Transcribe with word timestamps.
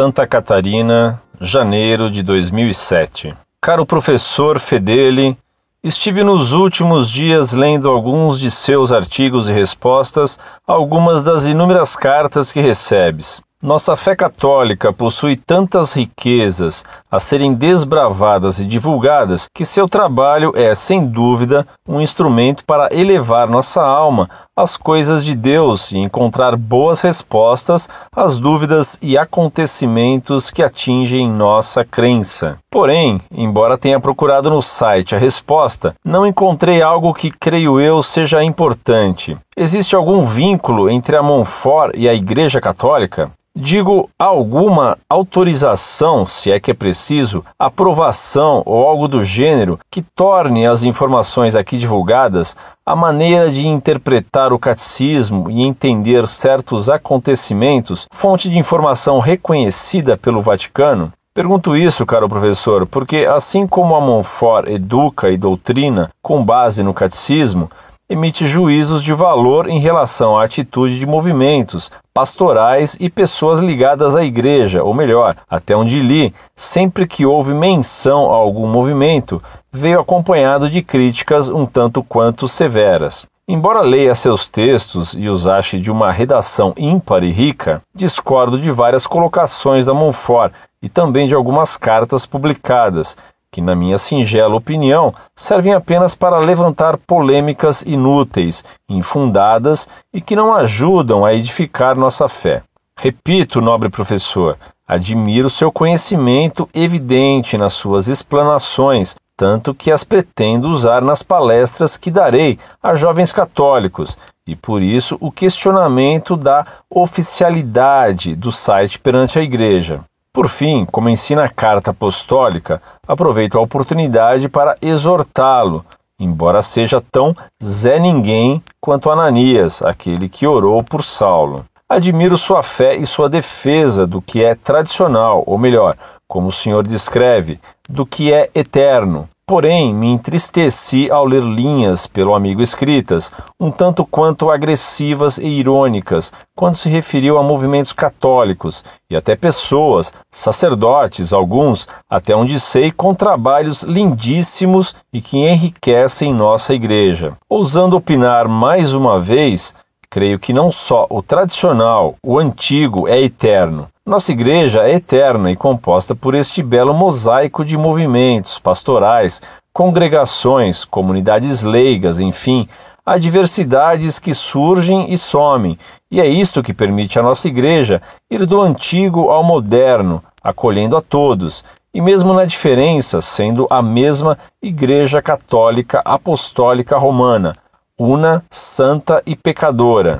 Santa 0.00 0.26
Catarina, 0.26 1.20
janeiro 1.38 2.10
de 2.10 2.22
2007. 2.22 3.34
Caro 3.60 3.84
professor 3.84 4.58
Fedeli, 4.58 5.36
estive 5.84 6.24
nos 6.24 6.54
últimos 6.54 7.10
dias 7.10 7.52
lendo 7.52 7.86
alguns 7.86 8.40
de 8.40 8.50
seus 8.50 8.92
artigos 8.92 9.46
e 9.46 9.52
respostas 9.52 10.40
a 10.66 10.72
algumas 10.72 11.22
das 11.22 11.44
inúmeras 11.44 11.96
cartas 11.96 12.50
que 12.50 12.62
recebes. 12.62 13.42
Nossa 13.62 13.94
fé 13.94 14.16
católica 14.16 14.90
possui 14.90 15.36
tantas 15.36 15.92
riquezas 15.92 16.82
a 17.10 17.20
serem 17.20 17.52
desbravadas 17.52 18.58
e 18.58 18.64
divulgadas 18.64 19.48
que 19.54 19.66
seu 19.66 19.86
trabalho 19.86 20.54
é, 20.56 20.74
sem 20.74 21.04
dúvida, 21.06 21.66
um 21.86 22.00
instrumento 22.00 22.64
para 22.64 22.88
elevar 22.90 23.50
nossa 23.50 23.82
alma 23.82 24.30
às 24.60 24.76
coisas 24.76 25.24
de 25.24 25.34
Deus 25.34 25.90
e 25.90 25.96
encontrar 25.98 26.54
boas 26.54 27.00
respostas 27.00 27.88
às 28.14 28.38
dúvidas 28.38 28.98
e 29.00 29.16
acontecimentos 29.16 30.50
que 30.50 30.62
atingem 30.62 31.28
nossa 31.28 31.82
crença. 31.82 32.58
Porém, 32.70 33.20
embora 33.32 33.78
tenha 33.78 33.98
procurado 33.98 34.50
no 34.50 34.60
site 34.60 35.14
a 35.14 35.18
resposta, 35.18 35.94
não 36.04 36.26
encontrei 36.26 36.82
algo 36.82 37.14
que 37.14 37.30
creio 37.30 37.80
eu 37.80 38.02
seja 38.02 38.44
importante. 38.44 39.36
Existe 39.56 39.96
algum 39.96 40.26
vínculo 40.26 40.90
entre 40.90 41.16
a 41.16 41.22
Monfort 41.22 41.94
e 41.96 42.08
a 42.08 42.14
Igreja 42.14 42.60
Católica? 42.60 43.30
Digo 43.54 44.08
alguma 44.16 44.96
autorização, 45.08 46.24
se 46.24 46.52
é 46.52 46.60
que 46.60 46.70
é 46.70 46.74
preciso, 46.74 47.44
aprovação 47.58 48.62
ou 48.64 48.86
algo 48.86 49.08
do 49.08 49.24
gênero 49.24 49.76
que 49.90 50.02
torne 50.02 50.68
as 50.68 50.84
informações 50.84 51.56
aqui 51.56 51.76
divulgadas 51.76 52.56
a 52.90 52.96
maneira 52.96 53.52
de 53.52 53.68
interpretar 53.68 54.52
o 54.52 54.58
catecismo 54.58 55.48
e 55.48 55.62
entender 55.62 56.26
certos 56.26 56.90
acontecimentos, 56.90 58.08
fonte 58.10 58.50
de 58.50 58.58
informação 58.58 59.20
reconhecida 59.20 60.16
pelo 60.16 60.40
Vaticano? 60.40 61.12
Pergunto 61.32 61.76
isso, 61.76 62.04
caro 62.04 62.28
professor, 62.28 62.88
porque 62.88 63.28
assim 63.32 63.64
como 63.64 63.94
a 63.94 64.00
Monfort 64.00 64.66
educa 64.68 65.30
e 65.30 65.36
doutrina 65.36 66.10
com 66.20 66.44
base 66.44 66.82
no 66.82 66.92
catecismo, 66.92 67.70
emite 68.08 68.44
juízos 68.44 69.04
de 69.04 69.12
valor 69.12 69.68
em 69.68 69.78
relação 69.78 70.36
à 70.36 70.42
atitude 70.42 70.98
de 70.98 71.06
movimentos 71.06 71.92
pastorais 72.12 72.96
e 72.98 73.08
pessoas 73.08 73.60
ligadas 73.60 74.16
à 74.16 74.24
igreja, 74.24 74.82
ou 74.82 74.92
melhor, 74.92 75.36
até 75.48 75.76
onde 75.76 76.00
li, 76.00 76.34
sempre 76.56 77.06
que 77.06 77.24
houve 77.24 77.54
menção 77.54 78.32
a 78.32 78.34
algum 78.34 78.66
movimento, 78.66 79.40
veio 79.72 80.00
acompanhado 80.00 80.68
de 80.68 80.82
críticas 80.82 81.48
um 81.48 81.64
tanto 81.64 82.02
quanto 82.02 82.48
severas. 82.48 83.26
Embora 83.46 83.80
leia 83.80 84.14
seus 84.14 84.48
textos 84.48 85.14
e 85.14 85.28
os 85.28 85.46
ache 85.46 85.80
de 85.80 85.90
uma 85.90 86.12
redação 86.12 86.72
ímpar 86.76 87.24
e 87.24 87.30
rica, 87.30 87.82
discordo 87.94 88.58
de 88.58 88.70
várias 88.70 89.06
colocações 89.06 89.86
da 89.86 89.94
Monfort 89.94 90.52
e 90.80 90.88
também 90.88 91.26
de 91.26 91.34
algumas 91.34 91.76
cartas 91.76 92.26
publicadas, 92.26 93.16
que, 93.50 93.60
na 93.60 93.74
minha 93.74 93.98
singela 93.98 94.54
opinião, 94.54 95.12
servem 95.34 95.72
apenas 95.72 96.14
para 96.14 96.38
levantar 96.38 96.96
polêmicas 96.96 97.82
inúteis, 97.82 98.64
infundadas 98.88 99.88
e 100.14 100.20
que 100.20 100.36
não 100.36 100.54
ajudam 100.54 101.24
a 101.24 101.34
edificar 101.34 101.96
nossa 101.96 102.28
fé. 102.28 102.62
Repito, 102.96 103.60
nobre 103.60 103.88
professor, 103.88 104.56
admiro 104.86 105.50
seu 105.50 105.72
conhecimento 105.72 106.68
evidente 106.72 107.58
nas 107.58 107.72
suas 107.72 108.06
explanações, 108.06 109.16
tanto 109.40 109.74
que 109.74 109.90
as 109.90 110.04
pretendo 110.04 110.68
usar 110.68 111.00
nas 111.00 111.22
palestras 111.22 111.96
que 111.96 112.10
darei 112.10 112.58
a 112.82 112.94
jovens 112.94 113.32
católicos, 113.32 114.14
e 114.46 114.54
por 114.54 114.82
isso 114.82 115.16
o 115.18 115.32
questionamento 115.32 116.36
da 116.36 116.66
oficialidade 116.90 118.36
do 118.36 118.52
site 118.52 118.98
perante 118.98 119.38
a 119.38 119.42
Igreja. 119.42 120.00
Por 120.30 120.46
fim, 120.46 120.84
como 120.84 121.08
ensina 121.08 121.44
a 121.44 121.48
carta 121.48 121.90
apostólica, 121.90 122.82
aproveito 123.08 123.56
a 123.56 123.62
oportunidade 123.62 124.46
para 124.46 124.76
exortá-lo, 124.82 125.86
embora 126.20 126.60
seja 126.60 127.02
tão 127.10 127.34
Zé 127.64 127.98
Ninguém 127.98 128.62
quanto 128.78 129.10
Ananias, 129.10 129.80
aquele 129.82 130.28
que 130.28 130.46
orou 130.46 130.84
por 130.84 131.02
Saulo. 131.02 131.64
Admiro 131.88 132.36
sua 132.36 132.62
fé 132.62 132.94
e 132.94 133.06
sua 133.06 133.30
defesa 133.30 134.06
do 134.06 134.20
que 134.20 134.44
é 134.44 134.54
tradicional, 134.54 135.42
ou 135.46 135.56
melhor, 135.56 135.96
como 136.30 136.46
o 136.46 136.52
senhor 136.52 136.86
descreve, 136.86 137.58
do 137.88 138.06
que 138.06 138.32
é 138.32 138.48
eterno. 138.54 139.28
Porém, 139.44 139.92
me 139.92 140.06
entristeci 140.06 141.10
ao 141.10 141.24
ler 141.24 141.42
linhas 141.42 142.06
pelo 142.06 142.36
amigo 142.36 142.62
escritas, 142.62 143.32
um 143.58 143.68
tanto 143.68 144.06
quanto 144.06 144.48
agressivas 144.48 145.38
e 145.38 145.46
irônicas, 145.46 146.32
quando 146.54 146.76
se 146.76 146.88
referiu 146.88 147.36
a 147.36 147.42
movimentos 147.42 147.92
católicos 147.92 148.84
e 149.10 149.16
até 149.16 149.34
pessoas, 149.34 150.14
sacerdotes, 150.30 151.32
alguns, 151.32 151.88
até 152.08 152.36
onde 152.36 152.60
sei, 152.60 152.92
com 152.92 153.12
trabalhos 153.12 153.82
lindíssimos 153.82 154.94
e 155.12 155.20
que 155.20 155.36
enriquecem 155.36 156.32
nossa 156.32 156.72
igreja. 156.72 157.32
Ousando 157.48 157.96
opinar 157.96 158.46
mais 158.46 158.94
uma 158.94 159.18
vez, 159.18 159.74
creio 160.08 160.38
que 160.38 160.52
não 160.52 160.70
só 160.70 161.08
o 161.10 161.20
tradicional, 161.24 162.14
o 162.22 162.38
antigo 162.38 163.08
é 163.08 163.20
eterno, 163.20 163.88
nossa 164.10 164.32
igreja 164.32 164.82
é 164.88 164.96
eterna 164.96 165.52
e 165.52 165.56
composta 165.56 166.16
por 166.16 166.34
este 166.34 166.64
belo 166.64 166.92
mosaico 166.92 167.64
de 167.64 167.78
movimentos 167.78 168.58
pastorais, 168.58 169.40
congregações, 169.72 170.84
comunidades 170.84 171.62
leigas, 171.62 172.18
enfim, 172.18 172.66
adversidades 173.06 174.18
que 174.18 174.34
surgem 174.34 175.12
e 175.12 175.16
somem, 175.16 175.78
e 176.10 176.20
é 176.20 176.26
isto 176.26 176.60
que 176.60 176.74
permite 176.74 177.20
à 177.20 177.22
nossa 177.22 177.46
igreja 177.46 178.02
ir 178.28 178.44
do 178.46 178.60
antigo 178.60 179.30
ao 179.30 179.44
moderno, 179.44 180.20
acolhendo 180.42 180.96
a 180.96 181.00
todos, 181.00 181.62
e 181.94 182.00
mesmo 182.00 182.32
na 182.32 182.44
diferença, 182.44 183.20
sendo 183.20 183.64
a 183.70 183.80
mesma 183.80 184.36
Igreja 184.60 185.22
Católica 185.22 186.02
Apostólica 186.04 186.98
Romana, 186.98 187.54
una, 187.96 188.42
santa 188.50 189.22
e 189.24 189.36
pecadora. 189.36 190.18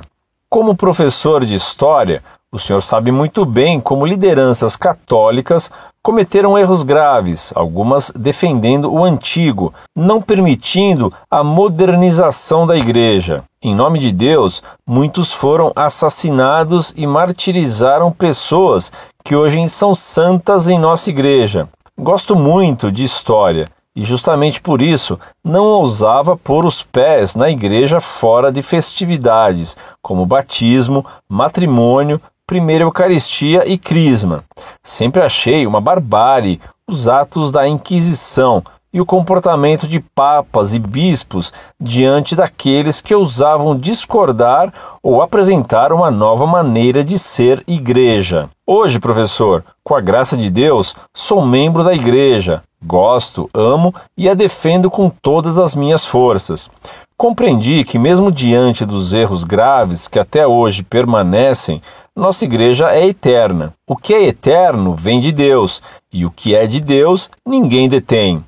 Como 0.49 0.75
professor 0.75 1.43
de 1.43 1.55
história, 1.55 2.21
o 2.53 2.59
senhor 2.59 2.83
sabe 2.83 3.13
muito 3.13 3.45
bem 3.45 3.79
como 3.79 4.05
lideranças 4.05 4.75
católicas 4.75 5.71
cometeram 6.03 6.57
erros 6.57 6.83
graves, 6.83 7.53
algumas 7.55 8.11
defendendo 8.11 8.91
o 8.91 9.05
antigo, 9.05 9.73
não 9.95 10.21
permitindo 10.21 11.13
a 11.29 11.45
modernização 11.45 12.67
da 12.67 12.75
igreja. 12.75 13.41
Em 13.63 13.73
nome 13.73 13.99
de 13.99 14.11
Deus, 14.11 14.61
muitos 14.85 15.31
foram 15.31 15.71
assassinados 15.73 16.93
e 16.97 17.07
martirizaram 17.07 18.11
pessoas 18.11 18.91
que 19.23 19.33
hoje 19.33 19.69
são 19.69 19.95
santas 19.95 20.67
em 20.67 20.77
nossa 20.77 21.09
igreja. 21.09 21.69
Gosto 21.97 22.35
muito 22.35 22.91
de 22.91 23.05
história 23.05 23.69
e 23.95 24.03
justamente 24.03 24.61
por 24.61 24.81
isso 24.81 25.19
não 25.43 25.65
ousava 25.65 26.37
pôr 26.37 26.65
os 26.65 26.81
pés 26.81 27.35
na 27.35 27.49
igreja 27.49 27.99
fora 27.99 28.51
de 28.51 28.61
festividades, 28.61 29.75
como 30.01 30.25
batismo, 30.25 31.05
matrimônio, 31.29 32.21
primeira 32.45 32.83
Eucaristia 32.83 33.67
e 33.67 33.77
Crisma. 33.77 34.43
Sempre 34.83 35.21
achei 35.21 35.65
uma 35.65 35.81
barbárie 35.81 36.59
os 36.87 37.07
atos 37.07 37.51
da 37.51 37.67
Inquisição 37.67 38.63
e 38.93 38.99
o 38.99 39.05
comportamento 39.05 39.87
de 39.87 39.99
papas 39.99 40.73
e 40.73 40.79
bispos 40.79 41.53
diante 41.79 42.35
daqueles 42.35 42.99
que 42.99 43.15
ousavam 43.15 43.77
discordar 43.77 44.73
ou 45.01 45.21
apresentar 45.21 45.93
uma 45.93 46.11
nova 46.11 46.45
maneira 46.45 47.03
de 47.03 47.17
ser 47.17 47.63
igreja. 47.65 48.49
Hoje, 48.67 48.99
professor, 48.99 49.63
com 49.83 49.95
a 49.95 50.01
graça 50.01 50.35
de 50.35 50.49
Deus, 50.49 50.95
sou 51.13 51.45
membro 51.45 51.83
da 51.83 51.93
igreja, 51.93 52.61
Gosto, 52.83 53.47
amo 53.53 53.93
e 54.17 54.27
a 54.27 54.33
defendo 54.33 54.89
com 54.89 55.07
todas 55.07 55.59
as 55.59 55.75
minhas 55.75 56.03
forças. 56.03 56.67
Compreendi 57.15 57.83
que, 57.83 57.99
mesmo 57.99 58.31
diante 58.31 58.83
dos 58.83 59.13
erros 59.13 59.43
graves 59.43 60.07
que 60.07 60.17
até 60.17 60.47
hoje 60.47 60.81
permanecem, 60.81 61.79
nossa 62.15 62.43
igreja 62.43 62.91
é 62.91 63.07
eterna. 63.07 63.73
O 63.87 63.95
que 63.95 64.13
é 64.13 64.23
eterno 64.23 64.95
vem 64.95 65.21
de 65.21 65.31
Deus, 65.31 65.81
e 66.13 66.25
o 66.25 66.31
que 66.31 66.53
é 66.53 66.67
de 66.67 66.81
Deus 66.81 67.29
ninguém 67.45 67.87
detém. 67.87 68.43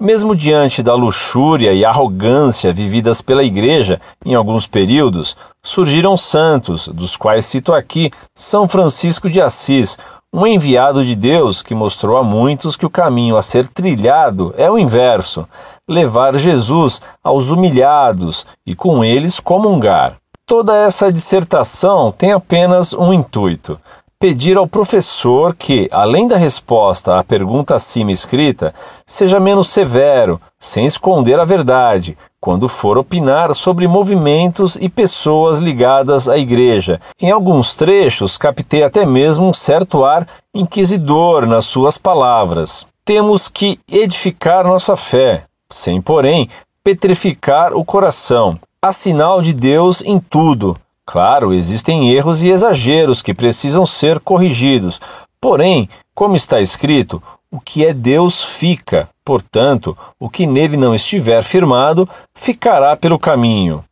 Mesmo 0.00 0.34
diante 0.34 0.82
da 0.82 0.94
luxúria 0.94 1.72
e 1.72 1.84
arrogância 1.84 2.72
vividas 2.72 3.20
pela 3.20 3.44
Igreja 3.44 4.00
em 4.24 4.34
alguns 4.34 4.66
períodos, 4.66 5.36
surgiram 5.62 6.16
santos, 6.16 6.88
dos 6.88 7.16
quais 7.16 7.46
cito 7.46 7.72
aqui 7.72 8.10
São 8.34 8.66
Francisco 8.66 9.30
de 9.30 9.40
Assis, 9.40 9.96
um 10.34 10.46
enviado 10.46 11.04
de 11.04 11.14
Deus 11.14 11.62
que 11.62 11.74
mostrou 11.74 12.16
a 12.16 12.24
muitos 12.24 12.76
que 12.76 12.86
o 12.86 12.90
caminho 12.90 13.36
a 13.36 13.42
ser 13.42 13.68
trilhado 13.68 14.54
é 14.56 14.70
o 14.70 14.78
inverso: 14.78 15.46
levar 15.86 16.36
Jesus 16.38 17.02
aos 17.22 17.50
humilhados 17.50 18.46
e 18.66 18.74
com 18.74 19.04
eles 19.04 19.38
comungar. 19.38 20.16
Toda 20.52 20.76
essa 20.76 21.10
dissertação 21.10 22.12
tem 22.12 22.30
apenas 22.30 22.92
um 22.92 23.10
intuito: 23.10 23.80
pedir 24.20 24.58
ao 24.58 24.66
professor 24.66 25.56
que, 25.56 25.88
além 25.90 26.28
da 26.28 26.36
resposta 26.36 27.18
à 27.18 27.24
pergunta 27.24 27.74
acima 27.74 28.12
escrita, 28.12 28.74
seja 29.06 29.40
menos 29.40 29.68
severo, 29.68 30.38
sem 30.60 30.84
esconder 30.84 31.40
a 31.40 31.46
verdade, 31.46 32.18
quando 32.38 32.68
for 32.68 32.98
opinar 32.98 33.54
sobre 33.54 33.88
movimentos 33.88 34.76
e 34.76 34.90
pessoas 34.90 35.56
ligadas 35.56 36.28
à 36.28 36.36
igreja. 36.36 37.00
Em 37.18 37.30
alguns 37.30 37.74
trechos, 37.74 38.36
captei 38.36 38.82
até 38.82 39.06
mesmo 39.06 39.48
um 39.48 39.54
certo 39.54 40.04
ar 40.04 40.28
inquisidor 40.54 41.46
nas 41.46 41.64
suas 41.64 41.96
palavras. 41.96 42.88
Temos 43.06 43.48
que 43.48 43.80
edificar 43.90 44.66
nossa 44.66 44.98
fé, 44.98 45.44
sem, 45.70 45.98
porém, 45.98 46.46
petrificar 46.84 47.72
o 47.72 47.82
coração. 47.82 48.58
Há 48.84 48.90
sinal 48.90 49.40
de 49.40 49.52
Deus 49.52 50.02
em 50.02 50.18
tudo, 50.18 50.76
Claro, 51.04 51.52
existem 51.52 52.10
erros 52.10 52.42
e 52.42 52.50
exageros 52.50 53.20
que 53.20 53.34
precisam 53.34 53.84
ser 53.84 54.20
corrigidos. 54.20 55.00
Porém, 55.40 55.88
como 56.14 56.36
está 56.36 56.60
escrito, 56.60 57.22
o 57.50 57.60
que 57.60 57.84
é 57.84 57.92
Deus 57.92 58.54
fica. 58.54 59.08
Portanto, 59.24 59.96
o 60.18 60.30
que 60.30 60.46
nele 60.46 60.76
não 60.76 60.94
estiver 60.94 61.42
firmado 61.42 62.08
ficará 62.34 62.96
pelo 62.96 63.18
caminho. 63.18 63.84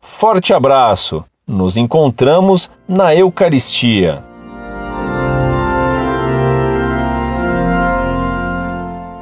Forte 0.00 0.52
abraço. 0.52 1.24
Nos 1.46 1.76
encontramos 1.76 2.70
na 2.88 3.14
Eucaristia. 3.14 4.22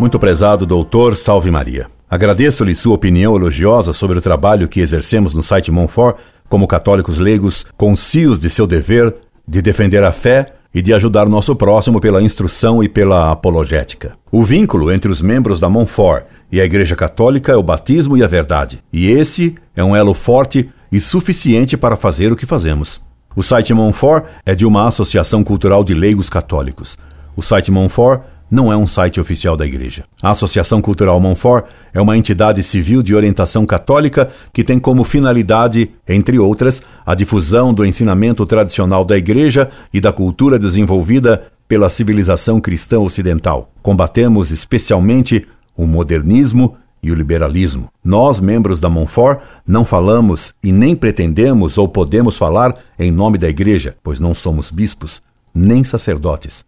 Muito 0.00 0.18
prezado 0.18 0.66
doutor, 0.66 1.14
salve 1.16 1.50
Maria. 1.50 1.93
Agradeço-lhe 2.08 2.74
sua 2.74 2.94
opinião 2.94 3.34
elogiosa 3.34 3.92
sobre 3.92 4.18
o 4.18 4.20
trabalho 4.20 4.68
que 4.68 4.80
exercemos 4.80 5.34
no 5.34 5.42
site 5.42 5.70
Monfort 5.70 6.16
como 6.48 6.66
católicos 6.66 7.18
leigos, 7.18 7.66
conscios 7.76 8.38
de 8.38 8.48
seu 8.50 8.66
dever 8.66 9.14
de 9.46 9.60
defender 9.60 10.02
a 10.02 10.12
fé 10.12 10.54
e 10.74 10.82
de 10.82 10.92
ajudar 10.92 11.28
nosso 11.28 11.54
próximo 11.54 12.00
pela 12.00 12.22
instrução 12.22 12.82
e 12.82 12.88
pela 12.88 13.30
apologética. 13.30 14.16
O 14.30 14.42
vínculo 14.42 14.90
entre 14.90 15.10
os 15.10 15.22
membros 15.22 15.60
da 15.60 15.70
Montfort 15.70 16.24
e 16.50 16.60
a 16.60 16.64
Igreja 16.64 16.96
Católica 16.96 17.52
é 17.52 17.56
o 17.56 17.62
batismo 17.62 18.16
e 18.16 18.24
a 18.24 18.26
verdade, 18.26 18.82
e 18.92 19.08
esse 19.10 19.54
é 19.76 19.84
um 19.84 19.94
elo 19.94 20.14
forte 20.14 20.68
e 20.90 20.98
suficiente 20.98 21.76
para 21.76 21.96
fazer 21.96 22.32
o 22.32 22.36
que 22.36 22.46
fazemos. 22.46 23.00
O 23.36 23.42
site 23.42 23.72
Montfort 23.72 24.24
é 24.44 24.54
de 24.54 24.66
uma 24.66 24.88
associação 24.88 25.44
cultural 25.44 25.84
de 25.84 25.94
leigos 25.94 26.28
católicos. 26.28 26.96
O 27.36 27.42
site 27.42 27.70
Montfort 27.70 28.22
não 28.50 28.72
é 28.72 28.76
um 28.76 28.86
site 28.86 29.20
oficial 29.20 29.56
da 29.56 29.66
Igreja. 29.66 30.04
A 30.22 30.30
Associação 30.30 30.80
Cultural 30.80 31.18
Monfort 31.18 31.66
é 31.92 32.00
uma 32.00 32.16
entidade 32.16 32.62
civil 32.62 33.02
de 33.02 33.14
orientação 33.14 33.66
católica 33.66 34.30
que 34.52 34.64
tem 34.64 34.78
como 34.78 35.04
finalidade, 35.04 35.90
entre 36.08 36.38
outras, 36.38 36.82
a 37.04 37.14
difusão 37.14 37.72
do 37.72 37.84
ensinamento 37.84 38.44
tradicional 38.46 39.04
da 39.04 39.16
Igreja 39.16 39.70
e 39.92 40.00
da 40.00 40.12
cultura 40.12 40.58
desenvolvida 40.58 41.48
pela 41.66 41.88
civilização 41.88 42.60
cristã 42.60 43.00
ocidental. 43.00 43.70
Combatemos 43.82 44.50
especialmente 44.50 45.46
o 45.76 45.86
modernismo 45.86 46.76
e 47.02 47.10
o 47.10 47.14
liberalismo. 47.14 47.90
Nós, 48.02 48.40
membros 48.40 48.80
da 48.80 48.88
Monfort, 48.88 49.40
não 49.66 49.84
falamos 49.84 50.54
e 50.62 50.72
nem 50.72 50.96
pretendemos 50.96 51.76
ou 51.76 51.86
podemos 51.86 52.36
falar 52.36 52.74
em 52.98 53.10
nome 53.10 53.36
da 53.36 53.48
Igreja, 53.48 53.96
pois 54.02 54.18
não 54.18 54.32
somos 54.34 54.70
bispos 54.70 55.22
nem 55.54 55.84
sacerdotes. 55.84 56.64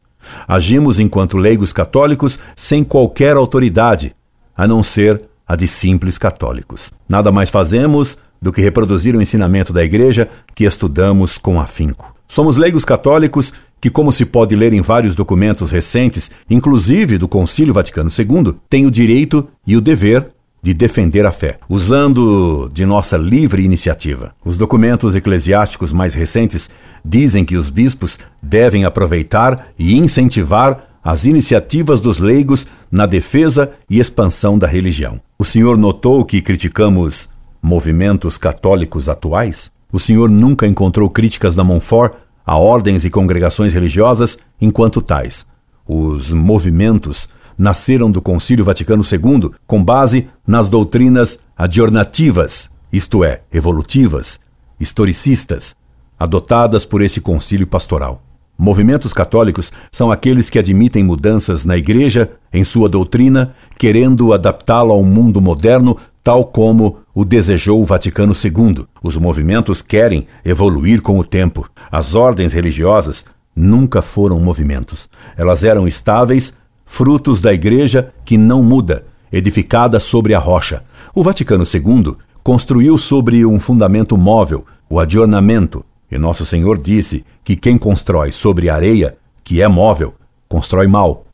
Agimos 0.47 0.99
enquanto 0.99 1.37
leigos 1.37 1.73
católicos 1.73 2.39
sem 2.55 2.83
qualquer 2.85 3.37
autoridade, 3.37 4.15
a 4.57 4.67
não 4.67 4.83
ser 4.83 5.23
a 5.47 5.55
de 5.55 5.69
simples 5.69 6.19
católicos. 6.19 6.91
Nada 7.09 7.31
mais 7.31 7.51
fazemos 7.51 8.19
do 8.41 8.53
que 8.53 8.61
reproduzir 8.61 9.15
o 9.15 9.23
ensinamento 9.23 9.73
da 9.73 9.85
Igreja 9.85 10.29
que 10.55 10.65
estudamos 10.65 11.39
com 11.39 11.61
afinco. 11.61 12.15
Somos 12.29 12.57
leigos 12.57 12.85
católicos 12.85 13.53
que, 13.81 13.91
como 13.91 14.11
se 14.11 14.25
pode 14.25 14.57
ler 14.57 14.73
em 14.73 14.81
vários 14.81 15.15
documentos 15.15 15.71
recentes, 15.71 16.31
inclusive 16.51 17.19
do 17.19 17.29
Concílio 17.29 17.75
Vaticano 17.75 18.11
II, 18.11 18.57
têm 18.69 18.87
o 18.87 18.91
direito 18.91 19.49
e 19.67 19.77
o 19.77 19.81
dever 19.81 20.33
de 20.67 20.75
defender 20.75 21.25
a 21.25 21.31
fé, 21.31 21.61
usando 21.69 22.69
de 22.73 22.85
nossa 22.85 23.17
livre 23.17 23.63
iniciativa. 23.63 24.35
Os 24.45 24.59
documentos 24.59 25.15
eclesiásticos 25.15 25.93
mais 25.93 26.13
recentes 26.13 26.69
dizem 27.05 27.45
que 27.45 27.57
os 27.57 27.71
bispos 27.71 28.19
devem 28.43 28.85
aproveitar 28.85 29.69
e 29.79 29.97
incentivar 29.97 30.89
as 31.05 31.25
iniciativas 31.25 32.01
dos 32.01 32.19
leigos 32.19 32.67
na 32.91 33.07
defesa 33.07 33.71
e 33.89 34.01
expansão 34.01 34.59
da 34.59 34.67
religião. 34.67 35.21
O 35.39 35.45
senhor 35.45 35.79
notou 35.79 36.25
que 36.25 36.43
criticamos 36.43 37.29
movimentos 37.63 38.37
católicos 38.37 39.09
atuais? 39.09 39.71
O 39.93 40.01
senhor 40.01 40.29
nunca 40.29 40.67
encontrou 40.67 41.09
críticas 41.09 41.55
da 41.55 41.63
Montfort 41.63 42.15
a 42.45 42.59
ordens 42.59 43.05
e 43.05 43.11
congregações 43.11 43.73
religiosas 43.73 44.37
enquanto 44.61 45.01
tais. 45.01 45.47
Os 45.87 46.33
movimentos 46.33 47.29
nasceram 47.57 48.11
do 48.11 48.21
Concílio 48.21 48.65
Vaticano 48.65 49.03
II 49.03 49.51
com 49.67 49.83
base 49.83 50.29
nas 50.47 50.69
doutrinas 50.69 51.39
adjornativas, 51.57 52.71
isto 52.93 53.25
é, 53.25 53.43
evolutivas, 53.53 54.41
historicistas, 54.79 55.75
adotadas 56.19 56.85
por 56.85 57.03
esse 57.03 57.21
concílio 57.21 57.67
pastoral. 57.67 58.23
Movimentos 58.59 59.13
católicos 59.13 59.71
são 59.93 60.11
aqueles 60.11 60.49
que 60.49 60.59
admitem 60.59 61.05
mudanças 61.05 61.65
na 61.65 61.77
Igreja, 61.77 62.31
em 62.53 62.65
sua 62.65 62.89
doutrina, 62.89 63.55
querendo 63.79 64.33
adaptá-la 64.33 64.95
ao 64.95 65.05
mundo 65.05 65.43
moderno, 65.43 65.97
tal 66.25 66.47
como 66.47 66.99
o 67.15 67.23
desejou 67.25 67.83
o 67.83 67.85
Vaticano 67.85 68.33
II. 68.33 68.87
Os 69.03 69.17
movimentos 69.17 69.83
querem 69.83 70.27
evoluir 70.43 71.03
com 71.03 71.19
o 71.19 71.25
tempo. 71.25 71.69
As 71.93 72.15
ordens 72.15 72.55
religiosas 72.55 73.27
nunca 73.55 74.01
foram 74.01 74.41
movimentos. 74.41 75.09
Elas 75.37 75.63
eram 75.63 75.87
estáveis 75.87 76.55
frutos 76.87 77.41
da 77.41 77.53
igreja 77.53 78.15
que 78.25 78.39
não 78.39 78.63
muda, 78.63 79.05
edificada 79.31 80.01
sobre 80.01 80.33
a 80.33 80.39
rocha. 80.39 80.83
O 81.15 81.23
Vaticano 81.23 81.65
II 81.65 82.15
construiu 82.43 82.97
sobre 82.97 83.45
um 83.45 83.59
fundamento 83.59 84.17
móvel, 84.17 84.65
o 84.89 85.01
adornamento, 85.01 85.85
e 86.11 86.17
Nosso 86.17 86.47
Senhor 86.47 86.81
disse 86.81 87.25
que 87.45 87.57
quem 87.57 87.77
constrói 87.77 88.31
sobre 88.31 88.71
areia, 88.71 89.19
que 89.43 89.61
é 89.61 89.67
móvel, 89.67 90.15
constrói 90.49 90.87
mal, 90.87 91.27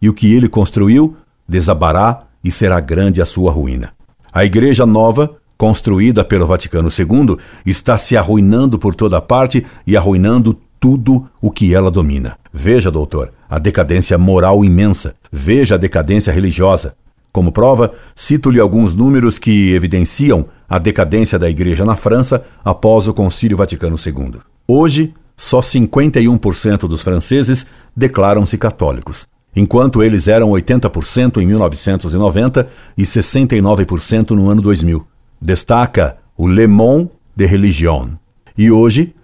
e 0.00 0.08
o 0.08 0.14
que 0.14 0.34
ele 0.34 0.48
construiu 0.48 1.16
desabará 1.46 2.20
e 2.42 2.50
será 2.50 2.80
grande 2.80 3.20
a 3.20 3.26
sua 3.26 3.52
ruína. 3.52 3.92
A 4.32 4.44
igreja 4.44 4.86
nova, 4.86 5.36
construída 5.56 6.24
pelo 6.24 6.46
Vaticano 6.46 6.88
II, 6.88 7.36
está 7.64 7.96
se 7.98 8.16
arruinando 8.16 8.78
por 8.78 8.94
toda 8.94 9.20
parte 9.20 9.64
e 9.86 9.96
arruinando 9.96 10.58
tudo 10.84 11.26
o 11.40 11.50
que 11.50 11.74
ela 11.74 11.90
domina. 11.90 12.36
Veja, 12.52 12.90
doutor, 12.90 13.32
a 13.48 13.58
decadência 13.58 14.18
moral 14.18 14.62
imensa. 14.62 15.14
Veja 15.32 15.76
a 15.76 15.78
decadência 15.78 16.30
religiosa. 16.30 16.94
Como 17.32 17.50
prova, 17.50 17.94
cito-lhe 18.14 18.60
alguns 18.60 18.94
números 18.94 19.38
que 19.38 19.72
evidenciam 19.72 20.44
a 20.68 20.78
decadência 20.78 21.38
da 21.38 21.48
Igreja 21.48 21.86
na 21.86 21.96
França 21.96 22.44
após 22.62 23.08
o 23.08 23.14
Concílio 23.14 23.56
Vaticano 23.56 23.96
II. 23.96 24.42
Hoje, 24.68 25.14
só 25.34 25.60
51% 25.60 26.80
dos 26.80 27.00
franceses 27.00 27.66
declaram-se 27.96 28.58
católicos, 28.58 29.26
enquanto 29.56 30.02
eles 30.02 30.28
eram 30.28 30.50
80% 30.50 31.40
em 31.40 31.46
1990 31.46 32.68
e 32.94 33.04
69% 33.04 34.32
no 34.32 34.50
ano 34.50 34.60
2000. 34.60 35.02
Destaca 35.40 36.18
o 36.36 36.46
Le 36.46 36.66
Monde 36.66 37.08
de 37.34 37.46
Religion. 37.46 38.10
E 38.56 38.70
hoje, 38.70 39.14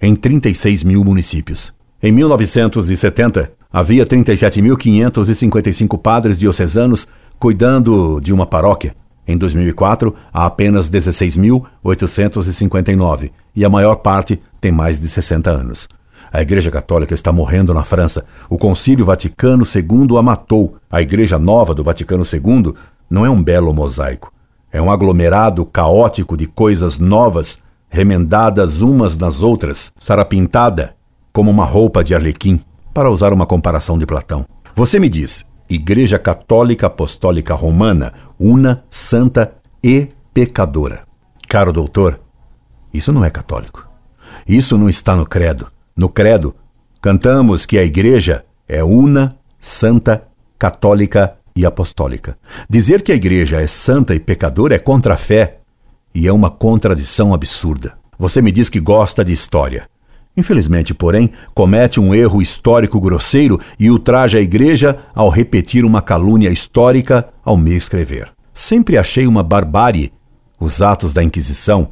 em 0.00 0.14
36 0.14 0.85
mil 0.85 1.02
municípios. 1.05 1.75
Em 2.02 2.12
1970, 2.12 3.50
havia 3.73 4.07
37.555 4.07 6.00
padres 6.00 6.38
diocesanos 6.38 7.09
cuidando 7.38 8.21
de 8.21 8.33
uma 8.33 8.47
paróquia. 8.47 8.95
Em 9.26 9.37
2004, 9.37 10.14
há 10.33 10.47
apenas 10.47 10.88
16.859 10.90 13.31
e 13.55 13.62
a 13.64 13.69
maior 13.69 13.97
parte 13.97 14.40
tem 14.61 14.73
mais 14.73 14.99
de 15.00 15.09
60 15.09 15.50
anos. 15.50 15.88
A 16.33 16.40
Igreja 16.43 16.71
Católica 16.71 17.14
está 17.14 17.33
morrendo 17.33 17.75
na 17.75 17.83
França. 17.83 18.25
O 18.49 18.57
Concílio 18.59 19.05
Vaticano 19.05 19.64
II 19.64 20.17
a 20.19 20.23
matou. 20.23 20.76
A 20.90 21.02
Igreja 21.02 21.38
Nova 21.38 21.75
do 21.75 21.83
Vaticano 21.83 22.23
II 22.25 22.75
não 23.09 23.25
é 23.25 23.31
um 23.31 23.43
belo 23.43 23.73
mosaico. 23.73 24.33
É 24.71 24.81
um 24.81 24.91
aglomerado 24.91 25.65
caótico 25.65 26.37
de 26.37 26.47
coisas 26.47 26.99
novas, 26.99 27.59
remendadas 27.88 28.83
umas 28.83 29.17
nas 29.17 29.43
outras, 29.43 29.93
sarapintada 29.99 30.95
como 31.33 31.50
uma 31.50 31.65
roupa 31.65 32.03
de 32.05 32.15
arlequim, 32.15 32.61
para 32.93 33.11
usar 33.11 33.33
uma 33.33 33.47
comparação 33.47 33.99
de 33.99 34.05
Platão. 34.05 34.45
Você 34.75 34.99
me 34.99 35.09
diz, 35.09 35.47
Igreja 35.69 36.19
Católica 36.19 36.87
Apostólica 36.87 37.55
Romana, 37.55 38.12
una, 38.38 38.85
santa 38.91 39.55
e 39.83 40.09
pecadora. 40.35 41.05
Caro 41.49 41.73
doutor, 41.73 42.21
isso 42.93 43.12
não 43.12 43.25
é 43.25 43.31
católico. 43.31 43.88
Isso 44.47 44.77
não 44.77 44.88
está 44.88 45.15
no 45.15 45.27
credo. 45.27 45.71
No 45.97 46.09
credo, 46.09 46.55
cantamos 47.00 47.65
que 47.65 47.79
a 47.79 47.85
Igreja 47.85 48.45
é 48.67 48.83
una, 48.83 49.37
santa, 49.61 50.25
católica 50.59 51.38
e 51.59 51.67
apostólica. 51.67 52.38
Dizer 52.71 53.03
que 53.03 53.11
a 53.11 53.17
Igreja 53.17 53.61
é 53.61 53.67
santa 53.67 54.15
e 54.15 54.21
pecadora 54.21 54.77
é 54.77 54.79
contra 54.79 55.15
a 55.15 55.17
fé 55.17 55.59
e 56.15 56.29
é 56.29 56.33
uma 56.33 56.50
contradição 56.50 57.35
absurda. 57.35 57.99
Você 58.17 58.41
me 58.41 58.53
diz 58.53 58.69
que 58.69 58.79
gosta 58.79 59.25
de 59.25 59.33
história. 59.33 59.88
Infelizmente, 60.37 60.95
porém, 60.95 61.33
comete 61.53 61.99
um 61.99 62.15
erro 62.15 62.41
histórico 62.41 63.00
grosseiro 63.00 63.61
e 63.77 63.91
ultraja 63.91 64.38
a 64.38 64.41
igreja 64.41 64.99
ao 65.12 65.29
repetir 65.29 65.85
uma 65.85 66.00
calúnia 66.00 66.49
histórica 66.49 67.29
ao 67.45 67.57
me 67.57 67.77
escrever. 67.77 68.31
Sempre 68.55 68.97
achei 68.97 69.27
uma 69.27 69.43
barbárie 69.43 70.12
os 70.61 70.81
atos 70.81 71.12
da 71.12 71.25
Inquisição 71.25 71.91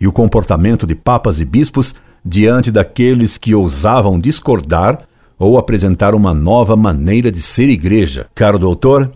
e 0.00 0.08
o 0.08 0.12
comportamento 0.12 0.86
de 0.86 0.94
papas 0.94 1.38
e 1.38 1.44
bispos 1.44 1.94
diante 2.24 2.72
daqueles 2.72 3.38
que 3.38 3.54
ousavam 3.54 4.18
discordar 4.18 5.06
ou 5.38 5.58
apresentar 5.58 6.14
uma 6.14 6.32
nova 6.32 6.76
maneira 6.76 7.30
de 7.30 7.42
ser 7.42 7.68
igreja. 7.68 8.26
Caro 8.34 8.58
doutor, 8.58 9.12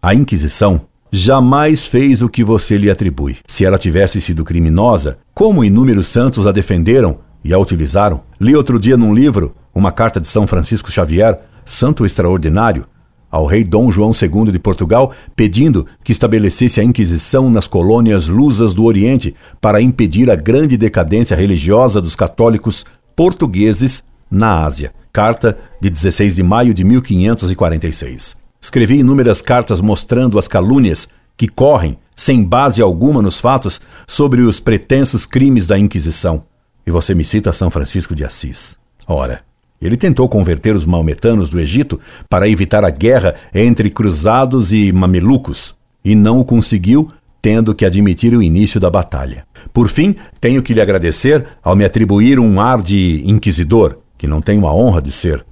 a 0.00 0.14
Inquisição 0.14 0.82
jamais 1.10 1.86
fez 1.86 2.22
o 2.22 2.28
que 2.28 2.42
você 2.42 2.78
lhe 2.78 2.90
atribui. 2.90 3.36
Se 3.46 3.64
ela 3.64 3.78
tivesse 3.78 4.20
sido 4.20 4.44
criminosa, 4.44 5.18
como 5.34 5.64
inúmeros 5.64 6.08
santos 6.08 6.46
a 6.46 6.52
defenderam 6.52 7.18
e 7.44 7.52
a 7.52 7.58
utilizaram. 7.58 8.22
Li 8.40 8.56
outro 8.56 8.78
dia 8.78 8.96
num 8.96 9.14
livro 9.14 9.54
uma 9.74 9.92
carta 9.92 10.20
de 10.20 10.28
São 10.28 10.46
Francisco 10.46 10.90
Xavier, 10.90 11.40
santo 11.64 12.04
extraordinário, 12.04 12.86
ao 13.30 13.46
rei 13.46 13.64
Dom 13.64 13.90
João 13.90 14.10
II 14.10 14.52
de 14.52 14.58
Portugal, 14.58 15.12
pedindo 15.34 15.86
que 16.04 16.12
estabelecesse 16.12 16.80
a 16.80 16.84
Inquisição 16.84 17.48
nas 17.48 17.66
colônias 17.66 18.28
lusas 18.28 18.74
do 18.74 18.84
Oriente 18.84 19.34
para 19.60 19.80
impedir 19.80 20.30
a 20.30 20.36
grande 20.36 20.76
decadência 20.76 21.34
religiosa 21.34 22.00
dos 22.00 22.14
católicos 22.14 22.84
portugueses 23.16 24.04
na 24.30 24.62
Ásia. 24.64 24.92
Carta 25.12 25.58
de 25.78 25.90
16 25.90 26.36
de 26.36 26.42
maio 26.42 26.72
de 26.72 26.82
1546. 26.84 28.34
Escrevi 28.58 29.00
inúmeras 29.00 29.42
cartas 29.42 29.78
mostrando 29.82 30.38
as 30.38 30.48
calúnias 30.48 31.06
que 31.36 31.46
correm, 31.46 31.98
sem 32.16 32.42
base 32.42 32.80
alguma 32.80 33.20
nos 33.20 33.38
fatos, 33.38 33.78
sobre 34.06 34.40
os 34.40 34.58
pretensos 34.58 35.26
crimes 35.26 35.66
da 35.66 35.78
Inquisição. 35.78 36.44
E 36.86 36.90
você 36.90 37.14
me 37.14 37.24
cita 37.24 37.52
São 37.52 37.70
Francisco 37.70 38.14
de 38.14 38.24
Assis. 38.24 38.78
Ora, 39.06 39.42
ele 39.82 39.98
tentou 39.98 40.26
converter 40.30 40.74
os 40.74 40.86
maometanos 40.86 41.50
do 41.50 41.60
Egito 41.60 42.00
para 42.26 42.48
evitar 42.48 42.82
a 42.82 42.90
guerra 42.90 43.34
entre 43.54 43.90
cruzados 43.90 44.72
e 44.72 44.92
mamelucos, 44.92 45.74
e 46.02 46.14
não 46.14 46.38
o 46.38 46.44
conseguiu, 46.44 47.10
tendo 47.42 47.74
que 47.74 47.84
admitir 47.84 48.34
o 48.34 48.42
início 48.42 48.80
da 48.80 48.88
batalha. 48.88 49.44
Por 49.74 49.88
fim, 49.88 50.16
tenho 50.40 50.62
que 50.62 50.72
lhe 50.72 50.80
agradecer 50.80 51.44
ao 51.62 51.76
me 51.76 51.84
atribuir 51.84 52.38
um 52.38 52.58
ar 52.58 52.80
de 52.80 53.22
inquisidor, 53.26 53.98
que 54.22 54.26
não 54.28 54.40
tenho 54.40 54.68
a 54.68 54.72
honra 54.72 55.02
de 55.02 55.10
ser. 55.10 55.44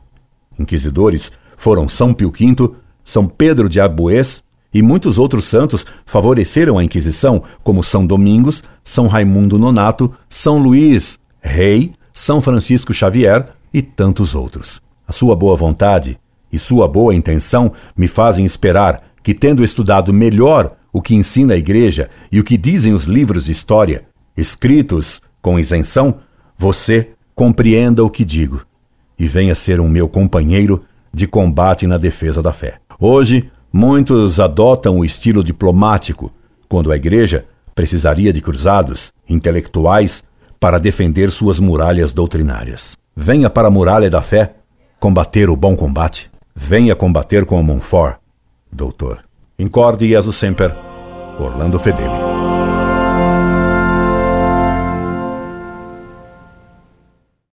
Inquisidores 0.56 1.32
foram 1.56 1.88
São 1.88 2.14
Pio 2.14 2.30
V, 2.30 2.70
São 3.04 3.26
Pedro 3.26 3.68
de 3.68 3.80
Arbues 3.80 4.44
e 4.72 4.80
muitos 4.80 5.18
outros 5.18 5.46
santos 5.46 5.84
favoreceram 6.06 6.78
a 6.78 6.84
Inquisição, 6.84 7.42
como 7.64 7.82
São 7.82 8.06
Domingos, 8.06 8.62
São 8.84 9.08
Raimundo 9.08 9.58
Nonato, 9.58 10.14
São 10.28 10.58
Luís 10.58 11.18
Rei, 11.40 11.94
São 12.14 12.40
Francisco 12.40 12.94
Xavier 12.94 13.48
e 13.74 13.82
tantos 13.82 14.36
outros. 14.36 14.80
A 15.04 15.10
sua 15.10 15.34
boa 15.34 15.56
vontade 15.56 16.16
e 16.52 16.56
sua 16.56 16.86
boa 16.86 17.12
intenção 17.12 17.72
me 17.96 18.06
fazem 18.06 18.44
esperar 18.44 19.02
que, 19.20 19.34
tendo 19.34 19.64
estudado 19.64 20.14
melhor 20.14 20.76
o 20.92 21.02
que 21.02 21.16
ensina 21.16 21.54
a 21.54 21.58
Igreja 21.58 22.08
e 22.30 22.38
o 22.38 22.44
que 22.44 22.56
dizem 22.56 22.92
os 22.92 23.06
livros 23.06 23.46
de 23.46 23.50
história, 23.50 24.04
escritos 24.36 25.20
com 25.42 25.58
isenção, 25.58 26.20
você 26.56 27.10
compreenda 27.40 28.04
o 28.04 28.10
que 28.10 28.22
digo 28.22 28.60
e 29.18 29.26
venha 29.26 29.54
ser 29.54 29.80
um 29.80 29.88
meu 29.88 30.06
companheiro 30.06 30.84
de 31.10 31.26
combate 31.26 31.86
na 31.86 31.96
defesa 31.96 32.42
da 32.42 32.52
fé. 32.52 32.74
Hoje, 33.00 33.50
muitos 33.72 34.38
adotam 34.38 34.98
o 34.98 35.06
estilo 35.06 35.42
diplomático, 35.42 36.30
quando 36.68 36.92
a 36.92 36.96
Igreja 36.96 37.46
precisaria 37.74 38.30
de 38.30 38.42
cruzados, 38.42 39.10
intelectuais 39.26 40.22
para 40.60 40.76
defender 40.76 41.30
suas 41.30 41.58
muralhas 41.58 42.12
doutrinárias. 42.12 42.94
Venha 43.16 43.48
para 43.48 43.68
a 43.68 43.70
muralha 43.70 44.10
da 44.10 44.20
fé 44.20 44.56
combater 44.98 45.48
o 45.48 45.56
bom 45.56 45.74
combate. 45.74 46.30
Venha 46.54 46.94
combater 46.94 47.46
com 47.46 47.58
o 47.58 47.64
Monfort, 47.64 48.18
doutor. 48.70 49.24
Incorde 49.58 50.06
Jesus 50.06 50.36
Semper, 50.36 50.76
Orlando 51.38 51.78
Fedeli. 51.78 52.49